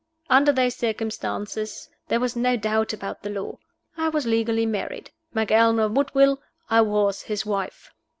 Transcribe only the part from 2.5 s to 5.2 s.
doubt about the law. I was legally married.